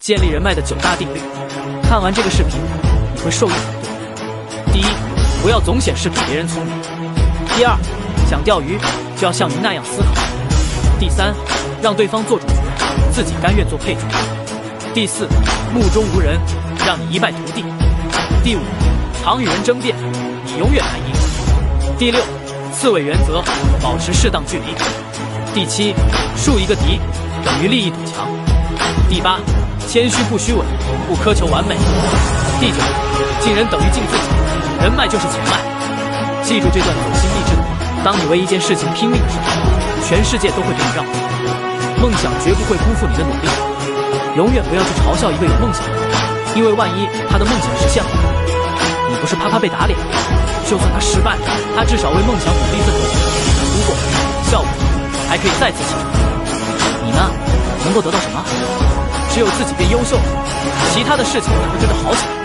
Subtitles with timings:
[0.00, 1.20] 建立人脉的九大定律。
[1.82, 2.58] 看完这个视频，
[3.14, 4.72] 你会受益很多。
[4.72, 4.84] 第一，
[5.42, 6.72] 不要总显示比别人聪明。
[7.54, 7.76] 第二，
[8.26, 8.78] 想钓鱼
[9.18, 10.08] 就要像鱼那样思考。
[10.98, 11.34] 第三，
[11.82, 12.54] 让对方做主角，
[13.12, 14.00] 自己甘愿做配角。
[14.94, 15.28] 第四，
[15.74, 16.40] 目中无人，
[16.86, 17.62] 让你一败涂地。
[18.42, 18.60] 第五，
[19.22, 19.94] 常与人争辩，
[20.46, 21.96] 你永远难赢。
[21.98, 22.22] 第六，
[22.72, 23.44] 刺猬原则，
[23.82, 24.74] 保持适当距离。
[25.52, 25.94] 第七，
[26.38, 26.98] 树一个敌
[27.44, 28.26] 等于立一堵墙。
[29.10, 29.38] 第八，
[29.90, 30.62] 谦虚不虚伪，
[31.08, 31.74] 不苛求完美。
[32.60, 32.78] 第九，
[33.42, 34.22] 敬人等于敬自己，
[34.80, 35.58] 人脉就是钱脉。
[36.44, 41.10] 记住这段走心励志的话：当你为一件事情拼命的时候，全世界都会给你让步。
[42.00, 43.50] 梦想绝不会辜负你的努力。
[44.36, 46.06] 永远不要去嘲笑一个有梦想的人，
[46.54, 48.10] 因为万一他的梦想实现了，
[49.10, 49.98] 你不是啪啪被打脸？
[50.70, 51.42] 就算他失败了，
[51.74, 53.02] 他至少为梦想努力奋斗，
[53.74, 53.96] 如果
[54.52, 54.68] 效果
[55.28, 56.06] 还可以再次起程。
[57.02, 57.26] 你呢？
[57.82, 58.38] 能够得到什么？
[59.30, 60.22] 只有自己变优秀了，
[60.92, 62.39] 其他的事情才会跟着好起来。